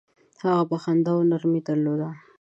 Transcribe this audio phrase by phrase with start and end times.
[0.43, 2.09] هغه به خندا او نرمي درلوده.